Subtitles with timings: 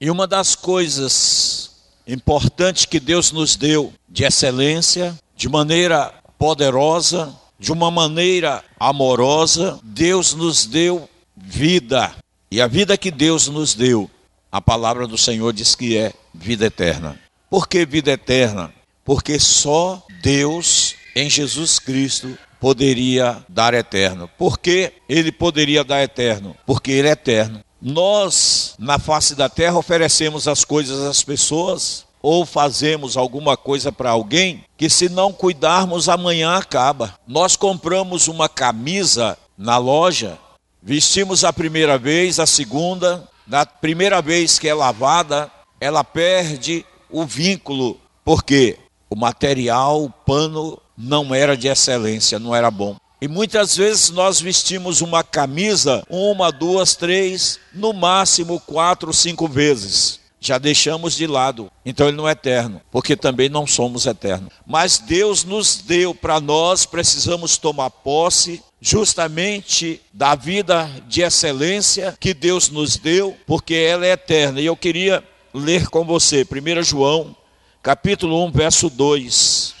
[0.00, 1.70] E uma das coisas
[2.06, 10.34] importantes que Deus nos deu de excelência, de maneira poderosa, de uma maneira amorosa, Deus
[10.34, 12.14] nos deu vida.
[12.48, 14.08] E a vida que Deus nos deu,
[14.52, 17.18] a palavra do Senhor diz que é vida eterna.
[17.50, 18.72] Por que vida eterna?
[19.04, 24.30] Porque só Deus em Jesus Cristo poderia dar eterno.
[24.38, 26.56] Por que ele poderia dar eterno?
[26.64, 27.64] Porque ele é eterno.
[27.80, 34.10] Nós, na face da terra, oferecemos as coisas às pessoas ou fazemos alguma coisa para
[34.10, 37.14] alguém que, se não cuidarmos, amanhã acaba.
[37.26, 40.38] Nós compramos uma camisa na loja,
[40.82, 45.50] vestimos a primeira vez, a segunda, na primeira vez que é lavada,
[45.80, 52.70] ela perde o vínculo, porque o material, o pano não era de excelência, não era
[52.70, 52.96] bom.
[53.20, 60.20] E muitas vezes nós vestimos uma camisa uma, duas, três, no máximo quatro, cinco vezes.
[60.40, 61.70] Já deixamos de lado.
[61.84, 64.52] Então ele não é eterno, porque também não somos eternos.
[64.64, 72.32] Mas Deus nos deu para nós, precisamos tomar posse justamente da vida de excelência que
[72.32, 74.60] Deus nos deu, porque ela é eterna.
[74.60, 77.34] E eu queria ler com você 1 João,
[77.82, 79.77] capítulo 1, verso 2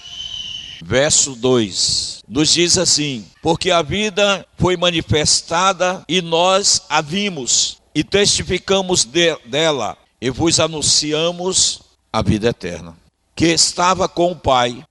[0.82, 8.04] verso 2, nos diz assim: Porque a vida foi manifestada e nós a vimos e
[8.04, 11.80] testificamos de, dela e vos anunciamos
[12.12, 12.96] a vida eterna,
[13.34, 14.84] que estava com o Pai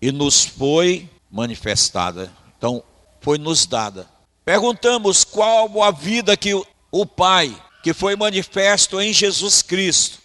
[0.00, 2.32] e nos foi manifestada.
[2.56, 2.82] Então,
[3.20, 4.06] foi nos dada.
[4.44, 6.54] Perguntamos qual a vida que
[6.92, 10.18] o Pai, que foi manifesto em Jesus Cristo,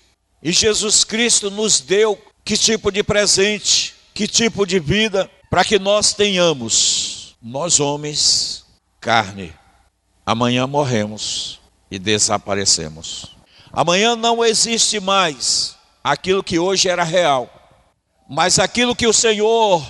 [0.43, 3.93] e Jesus Cristo nos deu que tipo de presente?
[4.19, 8.65] Que tipo de vida para que nós tenhamos, nós homens,
[8.99, 9.53] carne.
[10.25, 13.27] Amanhã morremos e desaparecemos.
[13.71, 17.49] Amanhã não existe mais aquilo que hoje era real,
[18.29, 19.81] mas aquilo que o Senhor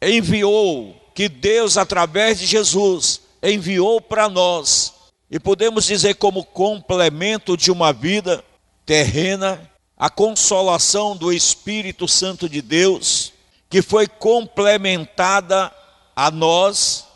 [0.00, 4.94] enviou, que Deus, através de Jesus, enviou para nós,
[5.28, 8.44] e podemos dizer como complemento de uma vida
[8.86, 9.68] terrena,
[9.98, 13.31] a consolação do Espírito Santo de Deus,
[13.72, 15.72] que foi complementada
[16.14, 17.06] a nós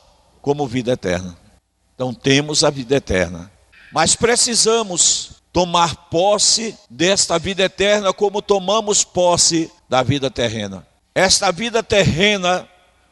[0.41, 1.37] como vida eterna.
[1.95, 3.53] Então temos a vida eterna.
[3.93, 10.87] Mas precisamos tomar posse desta vida eterna como tomamos posse da vida terrena.
[11.15, 12.67] Esta vida terrena,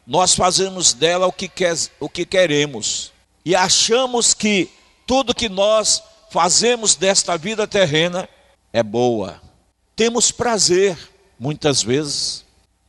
[0.07, 3.13] nós fazemos dela o que, quer, o que queremos.
[3.45, 4.71] E achamos que
[5.07, 8.27] tudo que nós fazemos desta vida terrena
[8.73, 9.39] é boa.
[9.95, 10.97] Temos prazer,
[11.39, 12.44] muitas vezes,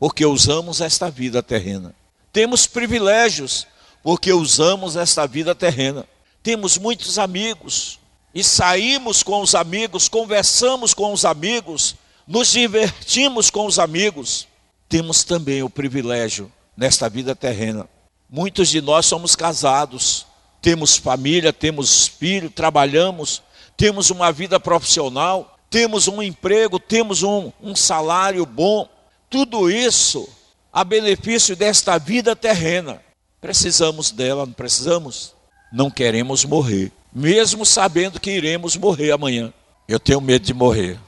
[0.05, 1.91] porque usamos esta vida terrena.
[2.31, 3.65] Temos privilégios,
[4.03, 6.05] porque usamos esta vida terrena.
[6.43, 7.99] Temos muitos amigos
[8.31, 11.95] e saímos com os amigos, conversamos com os amigos,
[12.27, 14.47] nos divertimos com os amigos.
[14.87, 17.89] Temos também o privilégio nesta vida terrena.
[18.29, 20.27] Muitos de nós somos casados,
[20.61, 23.41] temos família, temos filho, trabalhamos,
[23.75, 28.87] temos uma vida profissional, temos um emprego, temos um, um salário bom,
[29.29, 30.27] tudo isso
[30.71, 33.01] a benefício desta vida terrena.
[33.39, 35.33] Precisamos dela, não precisamos?
[35.71, 39.53] Não queremos morrer, mesmo sabendo que iremos morrer amanhã.
[39.87, 40.99] Eu tenho medo de morrer.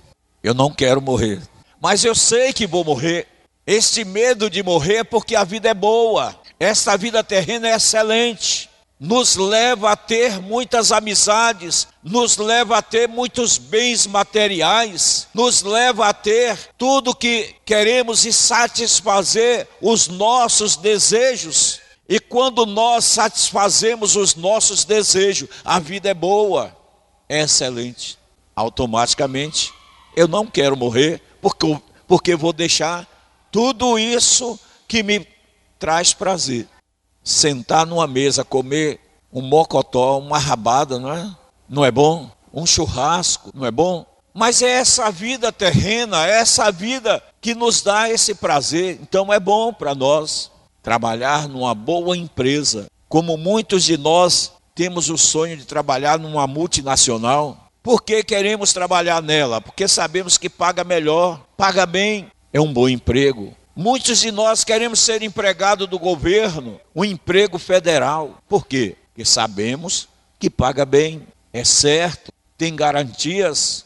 [0.43, 1.41] Eu não quero morrer.
[1.81, 3.27] Mas eu sei que vou morrer.
[3.65, 6.35] Este medo de morrer é porque a vida é boa.
[6.59, 8.66] Esta vida terrena é excelente
[8.99, 16.07] nos leva a ter muitas amizades, nos leva a ter muitos bens materiais, nos leva
[16.07, 21.79] a ter tudo que queremos e satisfazer os nossos desejos.
[22.09, 26.75] E quando nós satisfazemos os nossos desejos, a vida é boa,
[27.29, 28.17] é excelente.
[28.55, 29.71] Automaticamente,
[30.15, 33.05] eu não quero morrer, porque, porque vou deixar
[33.51, 35.27] tudo isso que me
[35.77, 36.67] traz prazer
[37.27, 39.01] sentar numa mesa, comer
[39.31, 41.35] um mocotó, uma rabada, não é?
[41.67, 42.29] Não é bom?
[42.53, 44.05] Um churrasco, não é bom?
[44.33, 48.97] Mas é essa vida terrena, é essa vida que nos dá esse prazer.
[49.01, 50.49] Então é bom para nós
[50.81, 52.85] trabalhar numa boa empresa.
[53.09, 57.69] Como muitos de nós temos o sonho de trabalhar numa multinacional.
[57.83, 59.59] Por que queremos trabalhar nela?
[59.59, 64.99] Porque sabemos que paga melhor, paga bem, é um bom emprego, Muitos de nós queremos
[64.99, 68.41] ser empregado do governo, um emprego federal.
[68.49, 68.95] Por quê?
[69.09, 70.09] Porque sabemos
[70.39, 73.85] que paga bem, é certo, tem garantias.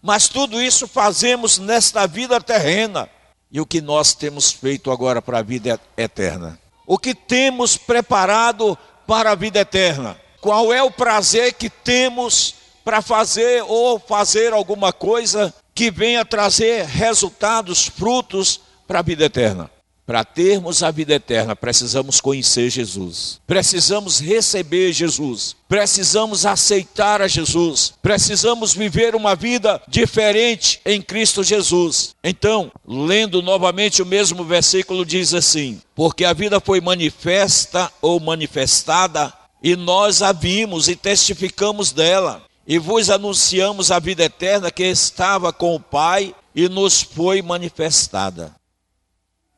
[0.00, 3.10] Mas tudo isso fazemos nesta vida terrena.
[3.52, 6.58] E o que nós temos feito agora para a vida eterna?
[6.86, 10.18] O que temos preparado para a vida eterna?
[10.40, 16.86] Qual é o prazer que temos para fazer ou fazer alguma coisa que venha trazer
[16.86, 19.70] resultados, frutos para a vida eterna.
[20.06, 27.92] Para termos a vida eterna, precisamos conhecer Jesus, precisamos receber Jesus, precisamos aceitar a Jesus,
[28.00, 32.14] precisamos viver uma vida diferente em Cristo Jesus.
[32.22, 39.32] Então, lendo novamente o mesmo versículo, diz assim: Porque a vida foi manifesta ou manifestada,
[39.60, 45.52] e nós a vimos e testificamos dela, e vos anunciamos a vida eterna que estava
[45.52, 48.55] com o Pai e nos foi manifestada.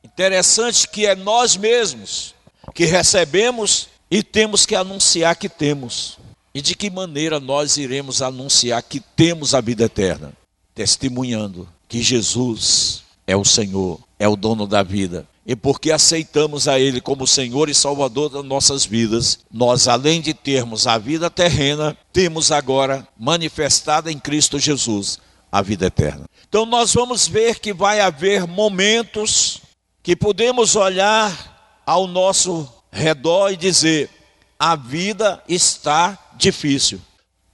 [0.03, 2.33] Interessante que é nós mesmos
[2.73, 6.17] que recebemos e temos que anunciar que temos.
[6.53, 10.33] E de que maneira nós iremos anunciar que temos a vida eterna?
[10.73, 15.27] Testemunhando que Jesus é o Senhor, é o dono da vida.
[15.45, 20.33] E porque aceitamos a Ele como Senhor e Salvador das nossas vidas, nós, além de
[20.33, 25.19] termos a vida terrena, temos agora manifestada em Cristo Jesus
[25.51, 26.25] a vida eterna.
[26.47, 29.61] Então, nós vamos ver que vai haver momentos
[30.09, 34.09] que podemos olhar ao nosso redor e dizer:
[34.57, 36.99] a vida está difícil.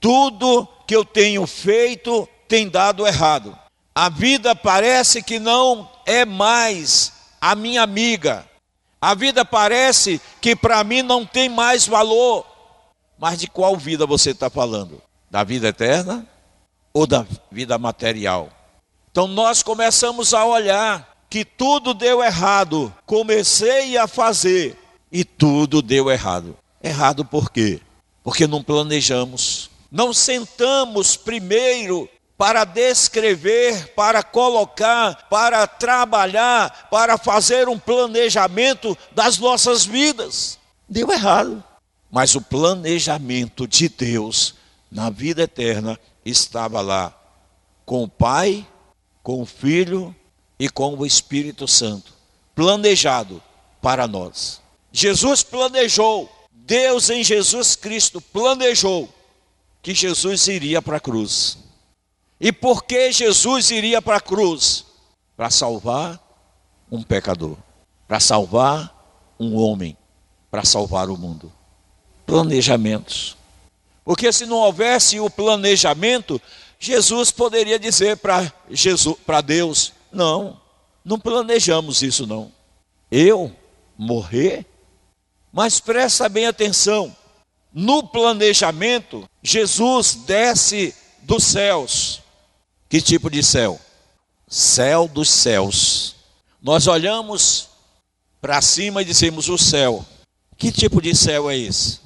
[0.00, 3.54] Tudo que eu tenho feito tem dado errado.
[3.94, 7.12] A vida parece que não é mais
[7.42, 8.48] a minha amiga.
[9.02, 12.46] A vida parece que para mim não tem mais valor.
[13.18, 15.02] Mas de qual vida você está falando?
[15.30, 16.26] Da vida eterna
[16.94, 18.48] ou da vida material?
[19.10, 22.92] Então nós começamos a olhar que tudo deu errado.
[23.04, 24.76] Comecei a fazer
[25.10, 26.56] e tudo deu errado.
[26.82, 27.80] Errado por quê?
[28.22, 29.70] Porque não planejamos.
[29.90, 39.86] Não sentamos primeiro para descrever, para colocar, para trabalhar, para fazer um planejamento das nossas
[39.86, 40.58] vidas.
[40.88, 41.64] Deu errado.
[42.10, 44.54] Mas o planejamento de Deus
[44.90, 47.12] na vida eterna estava lá
[47.84, 48.66] com o Pai,
[49.22, 50.14] com o Filho
[50.58, 52.12] e com o Espírito Santo,
[52.54, 53.42] planejado
[53.80, 54.60] para nós.
[54.92, 59.08] Jesus planejou, Deus em Jesus Cristo planejou
[59.82, 61.58] que Jesus iria para a cruz.
[62.40, 64.84] E por que Jesus iria para a cruz?
[65.36, 66.20] Para salvar
[66.90, 67.56] um pecador,
[68.08, 69.96] para salvar um homem,
[70.50, 71.52] para salvar o mundo.
[72.26, 73.36] Planejamentos.
[74.04, 76.40] Porque se não houvesse o planejamento,
[76.78, 80.60] Jesus poderia dizer para Jesus, para Deus: não,
[81.04, 82.52] não planejamos isso não.
[83.10, 83.54] Eu
[83.96, 84.66] morrer?
[85.52, 87.14] Mas presta bem atenção.
[87.72, 92.22] No planejamento, Jesus desce dos céus.
[92.88, 93.80] Que tipo de céu?
[94.48, 96.16] Céu dos céus.
[96.62, 97.68] Nós olhamos
[98.40, 100.04] para cima e dizemos o céu.
[100.56, 102.00] Que tipo de céu é esse?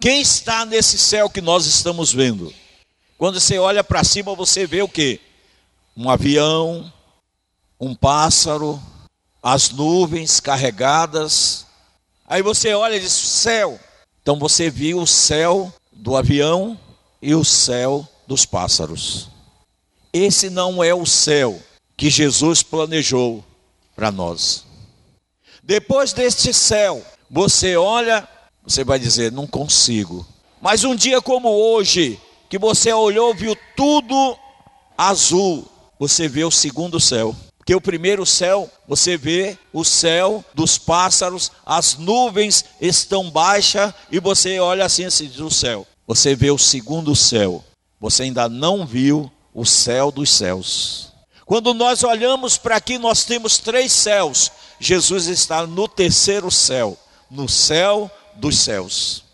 [0.00, 2.52] Quem está nesse céu que nós estamos vendo?
[3.16, 5.20] Quando você olha para cima, você vê o que?
[5.96, 6.92] Um avião,
[7.78, 8.80] um pássaro,
[9.42, 11.66] as nuvens carregadas.
[12.26, 13.78] Aí você olha e diz: céu.
[14.22, 16.78] Então você viu o céu do avião
[17.20, 19.28] e o céu dos pássaros.
[20.12, 21.60] Esse não é o céu
[21.96, 23.44] que Jesus planejou
[23.94, 24.64] para nós.
[25.62, 28.28] Depois deste céu, você olha,
[28.62, 30.26] você vai dizer: não consigo.
[30.60, 32.18] Mas um dia como hoje,
[32.48, 34.38] que você olhou, viu tudo
[34.96, 35.68] azul,
[35.98, 37.34] você vê o segundo céu.
[37.64, 44.20] Porque o primeiro céu, você vê o céu dos pássaros, as nuvens estão baixas e
[44.20, 45.86] você olha assim, assim do céu.
[46.06, 47.64] Você vê o segundo céu.
[47.98, 51.10] Você ainda não viu o céu dos céus.
[51.46, 54.52] Quando nós olhamos para aqui, nós temos três céus.
[54.78, 56.98] Jesus está no terceiro céu,
[57.30, 59.24] no céu dos céus.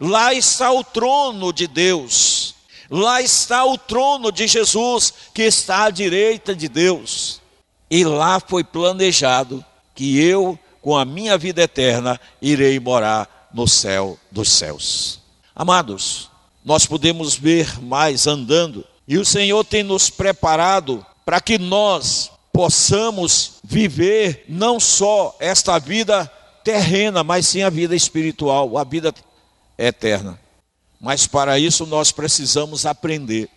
[0.00, 2.54] Lá está o trono de Deus.
[2.88, 7.44] Lá está o trono de Jesus, que está à direita de Deus.
[7.90, 9.64] E lá foi planejado
[9.94, 15.20] que eu, com a minha vida eterna, irei morar no céu dos céus.
[15.54, 16.30] Amados,
[16.64, 23.54] nós podemos ver mais andando, e o Senhor tem nos preparado para que nós possamos
[23.62, 26.30] viver não só esta vida
[26.64, 29.14] terrena, mas sim a vida espiritual, a vida
[29.78, 30.40] eterna.
[31.00, 33.48] Mas para isso nós precisamos aprender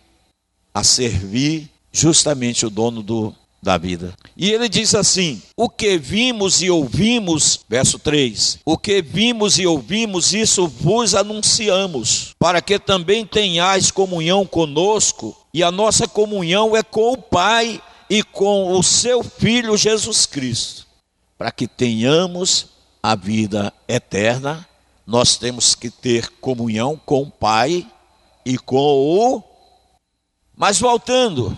[0.72, 4.14] a servir justamente o dono do da vida.
[4.36, 9.66] E ele diz assim: O que vimos e ouvimos, verso 3: O que vimos e
[9.66, 16.82] ouvimos, isso vos anunciamos, para que também tenhais comunhão conosco, e a nossa comunhão é
[16.82, 20.86] com o Pai e com o seu Filho Jesus Cristo.
[21.36, 22.66] Para que tenhamos
[23.02, 24.66] a vida eterna,
[25.06, 27.86] nós temos que ter comunhão com o Pai
[28.44, 29.42] e com o
[30.56, 31.56] Mas voltando,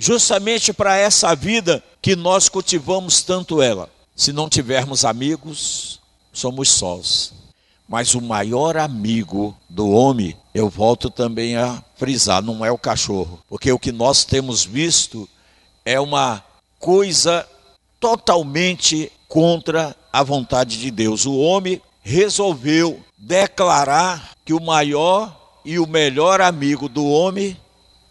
[0.00, 3.90] justamente para essa vida que nós cultivamos tanto ela.
[4.16, 6.00] Se não tivermos amigos,
[6.32, 7.34] somos sós.
[7.86, 13.40] Mas o maior amigo do homem, eu volto também a frisar, não é o cachorro.
[13.46, 15.28] Porque o que nós temos visto
[15.84, 16.42] é uma
[16.78, 17.46] coisa
[17.98, 21.26] totalmente contra a vontade de Deus.
[21.26, 27.54] O homem resolveu declarar que o maior e o melhor amigo do homem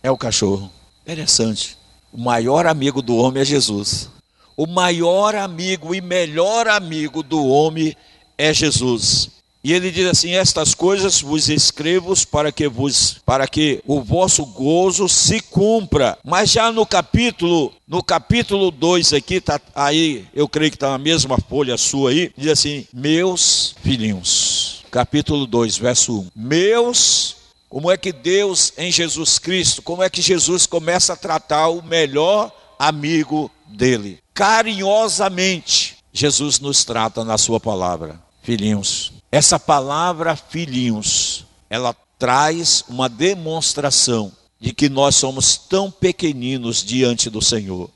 [0.04, 0.72] é o cachorro.
[1.02, 1.79] Interessante.
[2.12, 4.10] O maior amigo do homem é Jesus.
[4.58, 7.96] O maior amigo e melhor amigo do homem
[8.38, 9.30] é Jesus.
[9.64, 14.46] E ele diz assim: Estas coisas vos escrevo para que vos para que o vosso
[14.46, 16.18] gozo se cumpra.
[16.24, 20.98] Mas já no capítulo, no capítulo 2 aqui tá aí, eu creio que está na
[20.98, 24.84] mesma folha sua aí, diz assim: Meus filhinhos.
[24.90, 26.28] Capítulo 2, verso 1.
[26.36, 27.36] Meus
[27.70, 31.84] como é que Deus em Jesus Cristo, como é que Jesus começa a tratar o
[31.84, 34.20] melhor amigo dele?
[34.34, 39.14] Carinhosamente, Jesus nos trata na sua palavra, filhinhos.
[39.32, 47.42] Essa palavra filhinhos, ela traz uma demonstração de que nós somos tão pequeninos diante do
[47.42, 47.90] Senhor,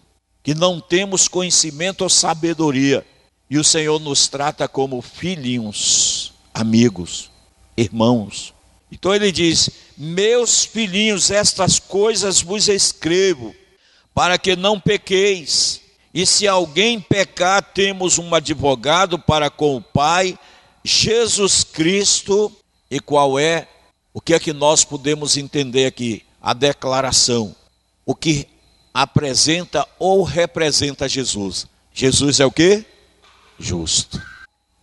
[0.44, 3.06] que não temos conhecimento ou sabedoria,
[3.50, 7.32] e o Senhor nos trata como filhinhos, amigos,
[7.76, 8.53] irmãos.
[8.94, 13.56] Então ele diz: Meus filhinhos, estas coisas vos escrevo,
[14.14, 15.82] para que não pequeis.
[16.14, 20.38] E se alguém pecar, temos um advogado para com o Pai,
[20.84, 22.56] Jesus Cristo.
[22.90, 23.68] E qual é?
[24.14, 26.24] O que é que nós podemos entender aqui?
[26.40, 27.56] A declaração.
[28.06, 28.48] O que
[28.94, 31.66] apresenta ou representa Jesus.
[31.92, 32.86] Jesus é o que?
[33.58, 34.22] Justo.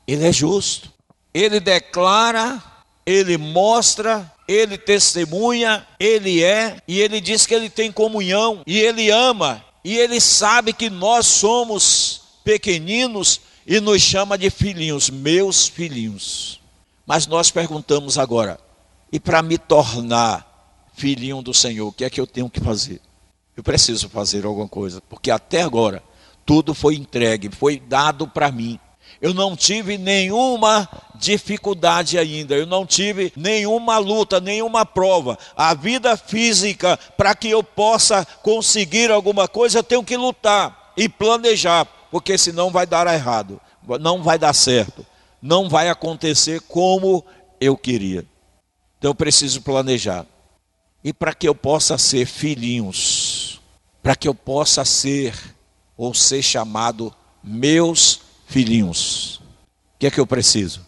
[0.05, 0.93] Ele é justo.
[1.33, 2.70] Ele declara
[3.11, 9.11] ele mostra, ele testemunha, ele é, e ele diz que ele tem comunhão, e ele
[9.11, 16.61] ama, e ele sabe que nós somos pequeninos e nos chama de filhinhos, meus filhinhos.
[17.05, 18.61] Mas nós perguntamos agora,
[19.11, 23.01] e para me tornar filhinho do Senhor, o que é que eu tenho que fazer?
[23.57, 26.03] Eu preciso fazer alguma coisa, porque até agora
[26.47, 28.79] tudo foi entregue, foi dado para mim.
[29.21, 35.39] Eu não tive nenhuma dificuldade ainda, eu não tive nenhuma luta, nenhuma prova.
[35.55, 41.09] A vida física, para que eu possa conseguir alguma coisa, eu tenho que lutar e
[41.09, 43.61] planejar, porque senão vai dar errado,
[44.01, 45.05] não vai dar certo,
[45.41, 47.25] não vai acontecer como
[47.61, 48.25] eu queria.
[48.99, 50.27] Então eu preciso planejar.
[51.03, 53.61] E para que eu possa ser filhinhos,
[54.03, 55.35] para que eu possa ser
[55.97, 59.37] ou ser chamado meus filhinhos.
[59.37, 60.85] O que é que eu preciso?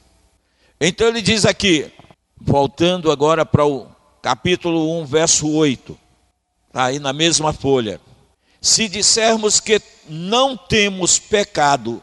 [0.80, 1.90] Então ele diz aqui,
[2.36, 3.86] voltando agora para o
[4.20, 5.96] capítulo 1, verso 8,
[6.72, 8.00] tá aí na mesma folha.
[8.60, 12.02] Se dissermos que não temos pecado,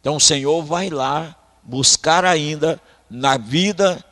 [0.00, 4.02] então o Senhor vai lá buscar ainda na vida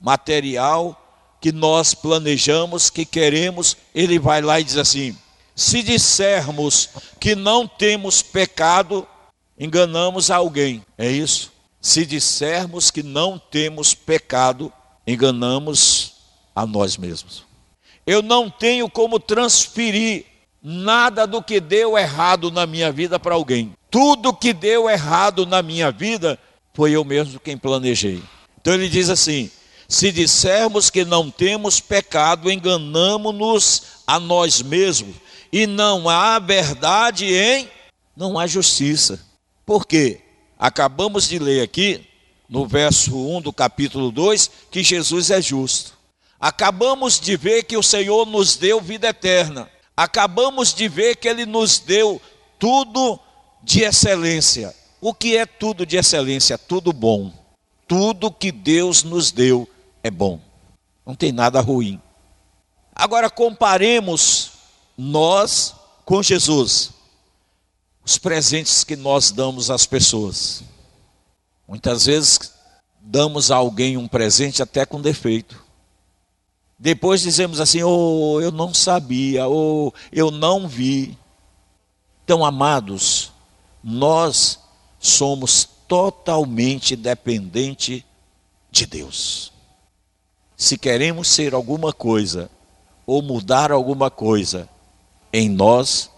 [0.00, 1.02] material
[1.40, 5.16] que nós planejamos, que queremos, ele vai lá e diz assim:
[5.54, 6.88] se dissermos
[7.20, 9.06] que não temos pecado,
[9.58, 11.52] enganamos alguém, é isso?
[11.80, 14.72] Se dissermos que não temos pecado,
[15.06, 16.14] enganamos
[16.54, 17.44] a nós mesmos.
[18.06, 20.24] Eu não tenho como transferir
[20.62, 23.72] nada do que deu errado na minha vida para alguém.
[23.90, 26.38] Tudo que deu errado na minha vida
[26.74, 28.22] foi eu mesmo quem planejei.
[28.60, 29.50] Então ele diz assim:
[29.88, 35.14] se dissermos que não temos pecado, enganamos-nos a nós mesmos,
[35.52, 37.68] e não há verdade em,
[38.16, 39.25] não há justiça.
[39.66, 40.20] Por quê?
[40.56, 42.06] Acabamos de ler aqui,
[42.48, 45.98] no verso 1 do capítulo 2, que Jesus é justo.
[46.38, 49.68] Acabamos de ver que o Senhor nos deu vida eterna.
[49.96, 52.22] Acabamos de ver que Ele nos deu
[52.60, 53.18] tudo
[53.60, 54.72] de excelência.
[55.00, 56.56] O que é tudo de excelência?
[56.56, 57.32] Tudo bom.
[57.88, 59.68] Tudo que Deus nos deu
[60.02, 60.40] é bom.
[61.04, 62.00] Não tem nada ruim.
[62.94, 64.52] Agora comparemos
[64.96, 66.95] nós com Jesus
[68.06, 70.62] os presentes que nós damos às pessoas.
[71.66, 72.52] Muitas vezes
[73.00, 75.60] damos a alguém um presente até com defeito.
[76.78, 81.18] Depois dizemos assim: "Oh, eu não sabia, ou oh, eu não vi".
[82.24, 83.32] Então, amados,
[83.82, 84.60] nós
[85.00, 88.04] somos totalmente dependentes
[88.70, 89.52] de Deus.
[90.56, 92.48] Se queremos ser alguma coisa
[93.04, 94.68] ou mudar alguma coisa
[95.32, 96.10] em nós,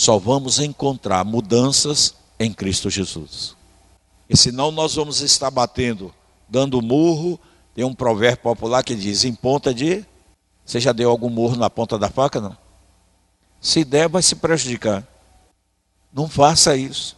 [0.00, 3.54] só vamos encontrar mudanças em Cristo Jesus.
[4.30, 6.10] E senão nós vamos estar batendo,
[6.48, 7.38] dando murro.
[7.74, 10.02] Tem um provérbio popular que diz: em ponta de
[10.64, 12.56] Você já deu algum morro na ponta da faca, não?
[13.60, 15.06] Se der, vai se prejudicar.
[16.10, 17.14] Não faça isso.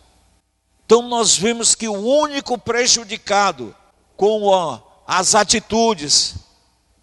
[0.84, 3.72] Então nós vemos que o único prejudicado
[4.16, 4.50] com
[5.06, 6.34] as atitudes,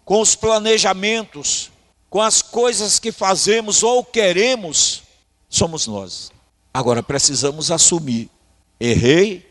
[0.04, 1.70] com os planejamentos,
[2.10, 4.99] com as coisas que fazemos ou queremos,
[5.50, 6.32] somos nós.
[6.72, 8.30] Agora precisamos assumir:
[8.78, 9.46] errei,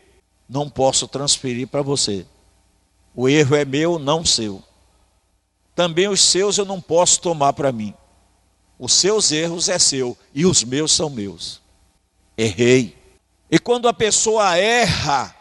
[0.48, 2.26] não posso transferir para você.
[3.14, 4.62] O erro é meu, não seu.
[5.76, 7.94] Também os seus eu não posso tomar para mim.
[8.78, 11.60] Os seus erros é seu e os meus são meus.
[12.36, 12.96] Errei.
[13.50, 15.34] E quando a pessoa erra,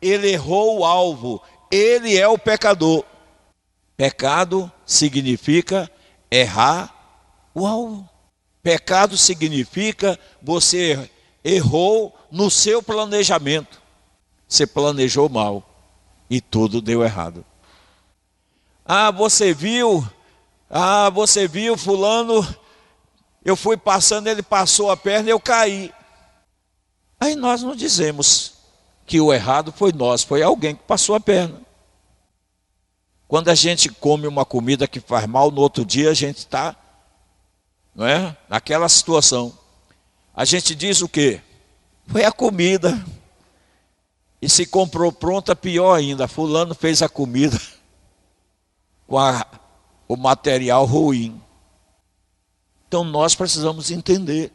[0.00, 3.04] ele errou o alvo, ele é o pecador.
[3.96, 5.90] Pecado significa
[6.30, 8.08] errar o alvo.
[8.64, 11.10] Pecado significa você
[11.44, 13.78] errou no seu planejamento.
[14.48, 15.62] Você planejou mal
[16.30, 17.44] e tudo deu errado.
[18.82, 20.02] Ah, você viu?
[20.70, 22.42] Ah, você viu fulano?
[23.44, 25.92] Eu fui passando, ele passou a perna e eu caí.
[27.20, 28.54] Aí nós não dizemos
[29.04, 31.60] que o errado foi nós, foi alguém que passou a perna.
[33.28, 36.74] Quando a gente come uma comida que faz mal, no outro dia a gente está
[37.94, 38.36] não é?
[38.48, 39.56] naquela situação.
[40.34, 41.40] A gente diz o quê?
[42.06, 43.04] Foi a comida.
[44.42, 46.28] E se comprou pronta, pior ainda.
[46.28, 47.58] Fulano fez a comida
[49.06, 49.46] com a,
[50.08, 51.40] o material ruim.
[52.88, 54.52] Então nós precisamos entender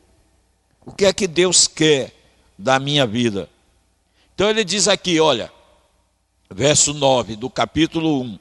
[0.86, 2.13] o que é que Deus quer
[2.58, 3.50] da minha vida.
[4.34, 5.51] Então ele diz aqui, olha,
[6.50, 8.39] verso 9 do capítulo 1.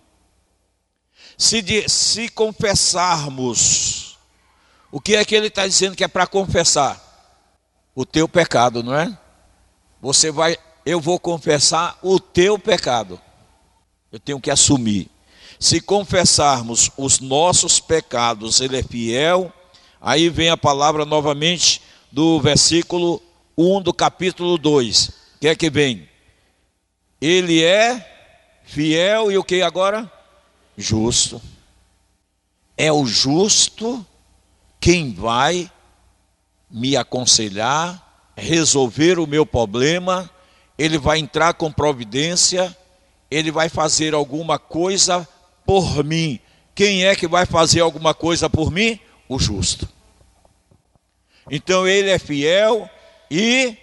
[1.37, 3.98] Se, de, se confessarmos,
[4.90, 7.04] o que é que ele está dizendo que é para confessar?
[7.95, 9.16] O teu pecado, não é?
[10.00, 10.57] Você vai
[10.88, 13.21] eu vou confessar o teu pecado.
[14.11, 15.11] Eu tenho que assumir.
[15.61, 19.52] Se confessarmos os nossos pecados, Ele é fiel.
[20.00, 23.21] Aí vem a palavra novamente do versículo
[23.54, 25.09] 1 do capítulo 2.
[25.09, 26.09] O que é que vem?
[27.20, 30.11] Ele é fiel e o que agora?
[30.74, 31.42] Justo.
[32.79, 34.07] É o justo
[34.81, 35.71] quem vai
[36.71, 40.31] me aconselhar, resolver o meu problema
[40.79, 42.75] ele vai entrar com providência,
[43.29, 45.29] ele vai fazer alguma coisa
[45.67, 46.38] por mim.
[46.75, 49.01] Quem é que vai fazer alguma coisa por mim?
[49.29, 49.88] O justo.
[51.51, 52.88] Então ele é fiel
[53.29, 53.77] e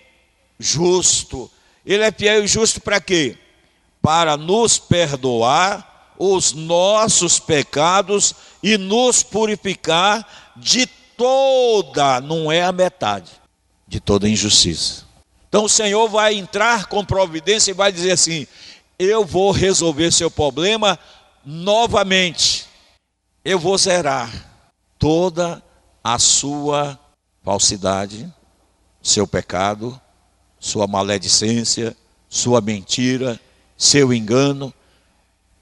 [0.57, 1.51] justo.
[1.85, 3.37] Ele é fiel e justo para quê?
[4.01, 10.87] Para nos perdoar os nossos pecados e nos purificar de
[11.17, 13.31] toda, não é a metade,
[13.87, 15.05] de toda injustiça.
[15.47, 18.47] Então o Senhor vai entrar com providência e vai dizer assim:
[18.99, 20.99] Eu vou resolver seu problema
[21.45, 22.65] novamente.
[23.43, 24.31] Eu vou zerar
[24.97, 25.61] toda
[26.03, 26.99] a sua
[27.43, 28.31] falsidade,
[29.01, 29.99] seu pecado,
[30.59, 31.95] sua maledicência,
[32.27, 33.39] sua mentira,
[33.77, 34.73] seu engano.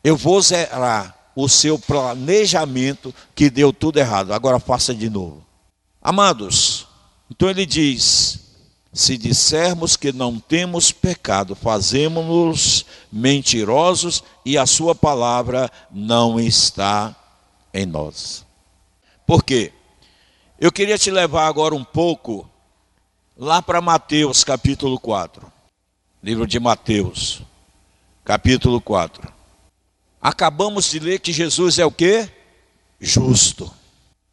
[0.04, 4.34] Eu vou zerar o seu planejamento que deu tudo errado.
[4.34, 5.44] Agora faça de novo.
[6.02, 6.88] Amados,
[7.30, 8.40] então ele diz:
[8.94, 17.16] se dissermos que não temos pecado, fazemos-nos mentirosos e a sua palavra não está
[17.74, 18.46] em nós.
[19.26, 19.74] Por quê?
[20.60, 22.48] Eu queria te levar agora um pouco
[23.36, 25.52] lá para Mateus capítulo 4.
[26.22, 27.42] Livro de Mateus,
[28.24, 29.43] capítulo 4.
[30.24, 32.30] Acabamos de ler que Jesus é o quê?
[32.98, 33.70] Justo,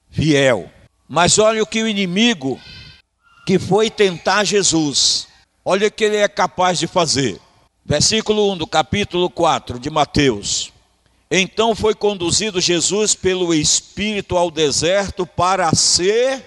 [0.09, 0.70] fiel.
[1.09, 2.61] Mas olha o que o inimigo
[3.44, 5.26] que foi tentar Jesus.
[5.64, 7.40] Olha o que ele é capaz de fazer.
[7.85, 10.72] Versículo 1 do capítulo 4 de Mateus.
[11.29, 16.46] Então foi conduzido Jesus pelo Espírito ao deserto para ser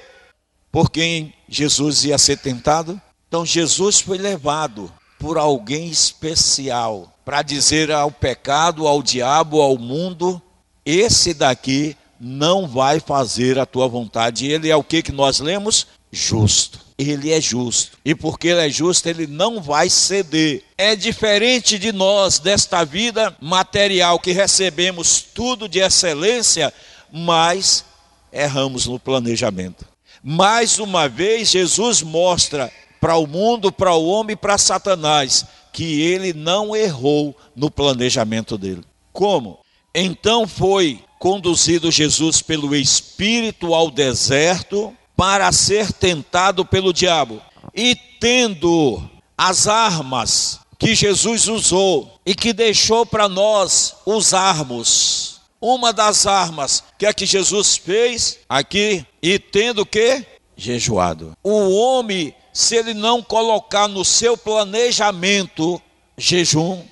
[0.72, 3.00] por quem Jesus ia ser tentado.
[3.28, 10.42] Então Jesus foi levado por alguém especial para dizer ao pecado, ao diabo, ao mundo:
[10.86, 14.48] esse daqui não vai fazer a tua vontade.
[14.48, 15.88] Ele é o que que nós lemos?
[16.12, 17.98] Justo ele é justo.
[18.04, 20.64] E porque ele é justo, ele não vai ceder.
[20.78, 26.74] É diferente de nós, desta vida material, que recebemos tudo de excelência,
[27.12, 27.84] mas
[28.32, 29.86] erramos no planejamento.
[30.24, 32.72] Mais uma vez, Jesus mostra
[33.04, 38.58] para o mundo, para o homem e para Satanás que ele não errou no planejamento
[38.58, 38.82] dele.
[39.12, 39.60] Como?
[39.94, 47.42] Então foi conduzido Jesus pelo Espírito ao deserto para ser tentado pelo diabo.
[47.76, 49.04] E tendo
[49.38, 57.06] as armas que Jesus usou e que deixou para nós usarmos, Uma das armas que
[57.06, 61.34] é que Jesus fez aqui e tendo que jejuado.
[61.44, 65.82] O homem, se ele não colocar no seu planejamento
[66.16, 66.84] jejum,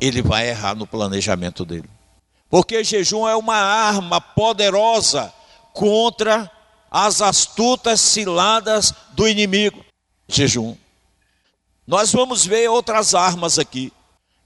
[0.00, 1.88] ele vai errar no planejamento dele.
[2.48, 5.32] Porque jejum é uma arma poderosa
[5.72, 6.50] contra
[6.90, 9.84] as astutas ciladas do inimigo.
[10.26, 10.76] Jejum.
[11.86, 13.92] Nós vamos ver outras armas aqui.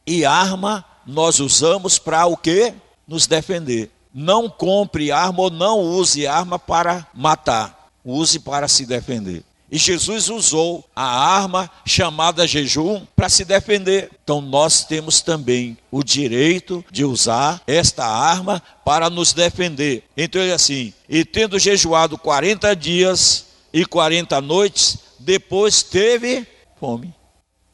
[0.06, 2.74] E arma nós usamos para o quê?
[3.06, 3.90] Nos defender.
[4.12, 7.90] Não compre arma ou não use arma para matar.
[8.04, 9.44] Use para se defender.
[9.70, 14.10] E Jesus usou a arma chamada jejum para se defender.
[14.24, 20.04] Então nós temos também o direito de usar esta arma para nos defender.
[20.16, 26.46] Então ele é assim: e tendo jejuado 40 dias e 40 noites, depois teve
[26.80, 27.14] fome.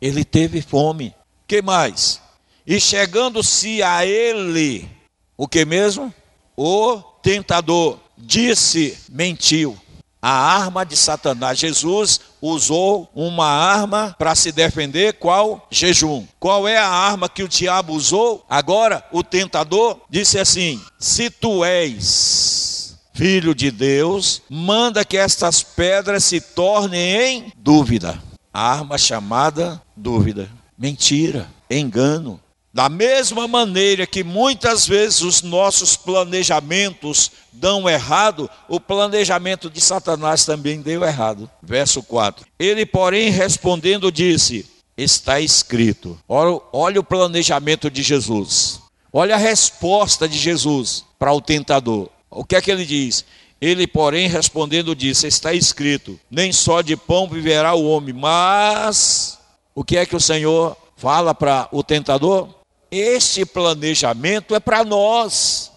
[0.01, 1.15] Ele teve fome.
[1.47, 2.21] Que mais?
[2.67, 4.89] E chegando-se a ele,
[5.37, 6.13] o que mesmo?
[6.57, 9.79] O tentador disse, mentiu
[10.25, 11.59] a arma de Satanás.
[11.59, 15.69] Jesus usou uma arma para se defender, qual?
[15.71, 16.25] Jejum.
[16.41, 18.43] Qual é a arma que o diabo usou?
[18.49, 26.25] Agora, o tentador disse assim: Se tu és filho de Deus, manda que estas pedras
[26.25, 28.19] se tornem em dúvida.
[28.51, 30.49] A arma chamada dúvida.
[30.79, 32.41] Mentira, engano.
[32.75, 40.45] Da mesma maneira que muitas vezes os nossos planejamentos dão errado, o planejamento de Satanás
[40.45, 41.49] também deu errado.
[41.63, 42.45] Verso 4.
[42.59, 46.19] Ele, porém, respondendo, disse: Está escrito.
[46.29, 48.81] Olha, olha o planejamento de Jesus.
[49.13, 52.09] Olha a resposta de Jesus para o tentador.
[52.29, 53.25] O que é que ele diz?
[53.61, 59.39] Ele, porém, respondendo, disse: Está escrito: Nem só de pão viverá o homem, mas
[59.77, 62.64] o que é que o Senhor fala para o tentador?
[62.97, 65.73] Este planejamento é para nós.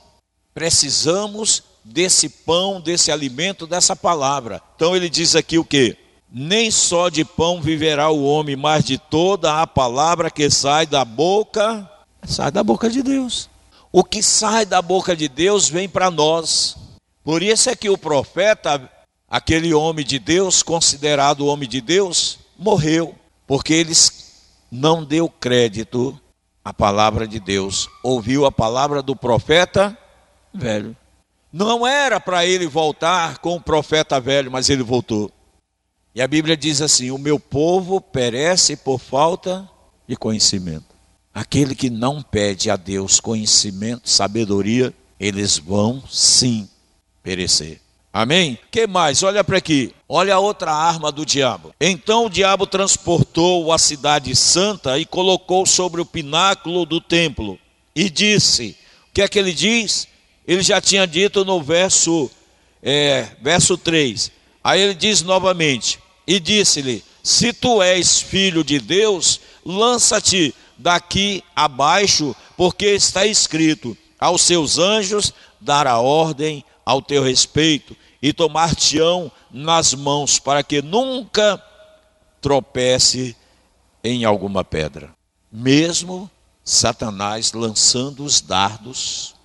[0.53, 4.62] Precisamos desse pão, desse alimento, dessa palavra.
[4.75, 5.97] Então ele diz aqui o que?
[6.32, 11.03] Nem só de pão viverá o homem, mas de toda a palavra que sai da
[11.03, 11.89] boca,
[12.23, 13.49] sai da boca de Deus.
[13.91, 16.77] O que sai da boca de Deus vem para nós.
[17.23, 18.88] Por isso é que o profeta,
[19.27, 23.15] aquele homem de Deus, considerado homem de Deus, morreu,
[23.47, 24.36] porque eles
[24.71, 26.15] não deu crédito
[26.67, 29.97] a palavra de Deus, ouviu a palavra do profeta
[30.53, 30.97] velho.
[31.49, 35.32] Não era para ele voltar com o profeta velho, mas ele voltou.
[36.13, 39.65] E a Bíblia diz assim: O meu povo perece por falta
[40.06, 40.93] de conhecimento.
[41.34, 46.67] Aquele que não pede a Deus conhecimento, sabedoria, eles vão sim
[47.23, 47.80] perecer.
[48.17, 48.58] Amém?
[48.71, 49.21] Que mais?
[49.21, 49.93] Olha para aqui.
[50.10, 51.71] Olha a outra arma do diabo.
[51.80, 57.60] Então o diabo transportou a cidade santa e colocou sobre o pináculo do templo
[57.95, 58.75] e disse:
[59.12, 60.08] O que é que ele diz?
[60.47, 62.27] Ele já tinha dito no verso,
[62.82, 64.32] é, verso 3.
[64.63, 72.36] Aí ele diz novamente: E disse-lhe: Se tu és filho de Deus, lança-te daqui abaixo,
[72.58, 80.39] porque está escrito: Aos seus anjos dará ordem ao teu respeito e tomar-te-ão nas mãos,
[80.39, 81.62] para que nunca
[82.41, 83.36] tropece
[84.03, 85.12] em alguma pedra.
[85.51, 86.30] Mesmo
[86.63, 89.36] Satanás lançando os dardos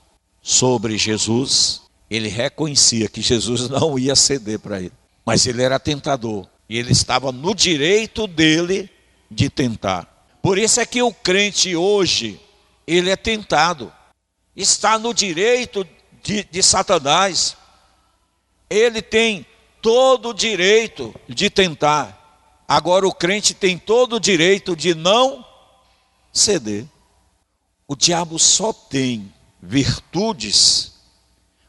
[0.40, 4.92] sobre Jesus, ele reconhecia que Jesus não ia ceder para ele.
[5.24, 8.90] Mas ele era tentador e ele estava no direito dele
[9.30, 10.26] de tentar.
[10.42, 12.40] Por isso é que o crente hoje,
[12.86, 13.92] ele é tentado,
[14.56, 15.86] está no direito
[16.22, 17.56] de, de Satanás
[18.76, 19.46] ele tem
[19.80, 22.64] todo o direito de tentar.
[22.66, 25.44] Agora o crente tem todo o direito de não
[26.32, 26.86] ceder.
[27.86, 30.92] O diabo só tem virtudes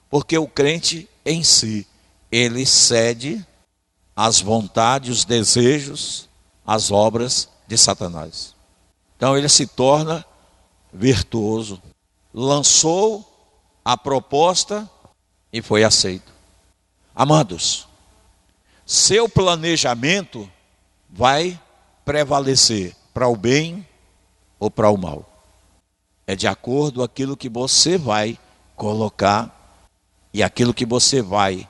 [0.09, 1.87] porque o crente em si,
[2.31, 3.43] ele cede
[4.15, 6.29] às vontades, os desejos,
[6.65, 8.53] às obras de Satanás.
[9.17, 10.23] Então ele se torna
[10.93, 11.81] virtuoso.
[12.33, 13.25] Lançou
[13.83, 14.89] a proposta
[15.51, 16.32] e foi aceito.
[17.15, 17.88] Amados,
[18.86, 20.49] seu planejamento
[21.10, 21.60] vai
[22.04, 23.88] prevalecer para o bem
[24.60, 25.30] ou para o mal.
[26.26, 28.38] É de acordo com aquilo que você vai
[28.76, 29.80] colocar
[30.34, 31.67] e aquilo que você vai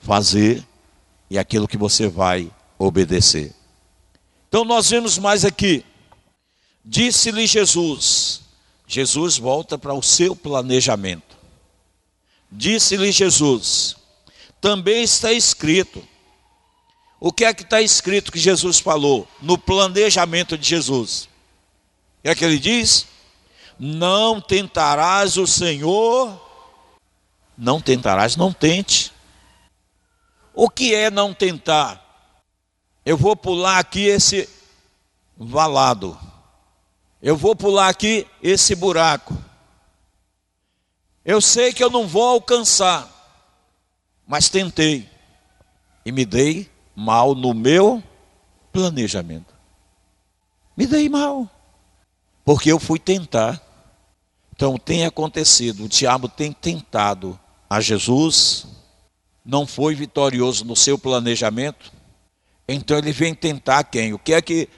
[0.00, 0.66] fazer
[1.30, 3.54] e aquilo que você vai obedecer.
[4.48, 5.84] Então nós vemos mais aqui.
[6.84, 8.42] Disse-lhe Jesus.
[8.86, 11.36] Jesus volta para o seu planejamento.
[12.50, 13.96] Disse-lhe Jesus:
[14.64, 16.02] também está escrito.
[17.20, 21.28] O que é que está escrito que Jesus falou no planejamento de Jesus?
[22.24, 23.06] O é que ele diz?
[23.78, 26.40] Não tentarás o Senhor
[27.58, 29.12] Não tentarás, não tente.
[30.54, 32.02] O que é não tentar?
[33.04, 34.48] Eu vou pular aqui esse
[35.36, 36.18] valado.
[37.20, 39.36] Eu vou pular aqui esse buraco.
[41.22, 43.13] Eu sei que eu não vou alcançar,
[44.26, 45.08] mas tentei
[46.04, 48.02] e me dei mal no meu
[48.72, 49.54] planejamento.
[50.76, 51.48] Me dei mal,
[52.44, 53.60] porque eu fui tentar.
[54.54, 58.66] Então tem acontecido, o diabo tem tentado a Jesus,
[59.44, 61.92] não foi vitorioso no seu planejamento,
[62.68, 64.12] então ele vem tentar quem?
[64.12, 64.68] O que é que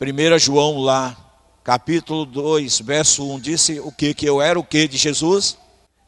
[0.00, 1.16] 1 João lá,
[1.64, 4.14] capítulo 2, verso 1, disse o que?
[4.14, 5.58] Que eu era o que de Jesus?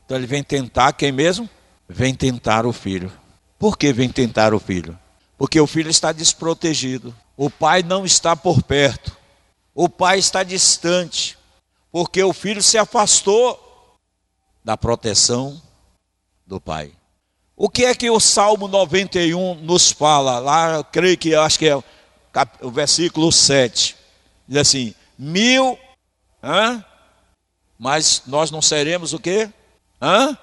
[0.04, 1.48] Então ele vem tentar quem mesmo?
[1.92, 3.12] Vem tentar o filho.
[3.58, 4.96] Por que vem tentar o filho?
[5.36, 7.12] Porque o filho está desprotegido.
[7.36, 9.16] O pai não está por perto.
[9.74, 11.36] O pai está distante.
[11.90, 13.98] Porque o filho se afastou
[14.64, 15.60] da proteção
[16.46, 16.92] do pai.
[17.56, 20.38] O que é que o Salmo 91 nos fala?
[20.38, 23.96] Lá, eu creio que acho que é o versículo 7.
[24.46, 25.76] Diz assim: mil,
[26.40, 26.84] hã?
[27.76, 29.50] mas nós não seremos o quê?
[30.00, 30.38] Hã?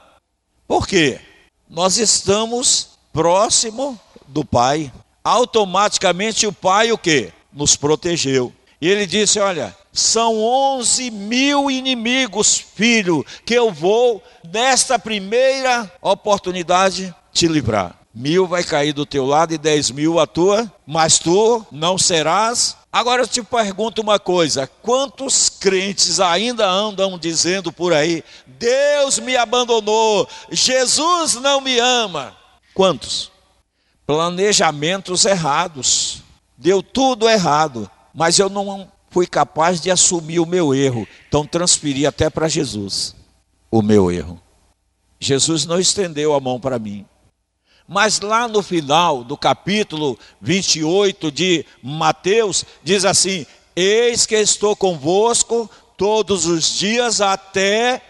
[0.67, 1.21] Por quê?
[1.69, 4.91] Nós estamos próximo do Pai.
[5.23, 7.34] Automaticamente o Pai o quê?
[7.51, 8.53] Nos protegeu.
[8.80, 17.13] E ele disse: Olha, são onze mil inimigos, filho, que eu vou, nesta primeira oportunidade,
[17.34, 17.95] te livrar.
[18.13, 22.77] Mil vai cair do teu lado e dez mil a tua, mas tu não serás.
[22.97, 29.38] Agora eu te pergunto uma coisa: quantos crentes ainda andam dizendo por aí, Deus me
[29.38, 32.36] abandonou, Jesus não me ama?
[32.73, 33.31] Quantos?
[34.07, 36.23] Planejamentos errados,
[36.57, 42.07] deu tudo errado, mas eu não fui capaz de assumir o meu erro, então transferi
[42.07, 43.15] até para Jesus
[43.69, 44.41] o meu erro.
[45.19, 47.05] Jesus não estendeu a mão para mim.
[47.88, 53.45] Mas lá no final do capítulo 28 de Mateus, diz assim:
[53.76, 58.02] Eis que estou convosco todos os dias até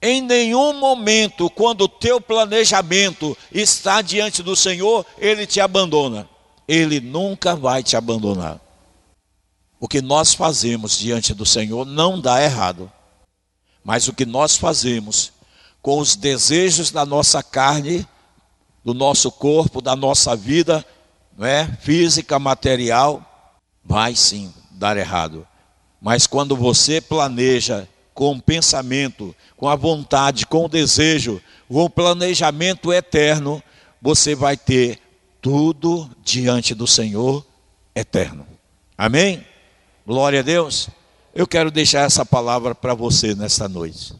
[0.00, 6.28] em nenhum momento, quando o teu planejamento está diante do Senhor, ele te abandona.
[6.68, 8.60] Ele nunca vai te abandonar.
[9.80, 12.90] O que nós fazemos diante do Senhor não dá errado.
[13.82, 15.32] Mas o que nós fazemos
[15.80, 18.06] com os desejos da nossa carne,
[18.86, 20.86] do nosso corpo, da nossa vida,
[21.36, 21.66] não é?
[21.80, 23.20] física, material,
[23.84, 25.44] vai sim dar errado.
[26.00, 31.90] Mas quando você planeja com o pensamento, com a vontade, com o desejo, com o
[31.90, 33.60] planejamento eterno,
[34.00, 35.00] você vai ter
[35.42, 37.44] tudo diante do Senhor
[37.92, 38.46] eterno.
[38.96, 39.44] Amém?
[40.06, 40.88] Glória a Deus.
[41.34, 44.14] Eu quero deixar essa palavra para você nesta noite.